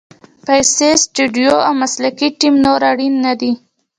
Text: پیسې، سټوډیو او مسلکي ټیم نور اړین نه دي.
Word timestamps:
پیسې، 0.45 0.89
سټوډیو 1.03 1.53
او 1.67 1.73
مسلکي 1.81 2.27
ټیم 2.39 2.55
نور 2.65 2.79
اړین 2.91 3.13
نه 3.25 3.33
دي. 3.39 3.51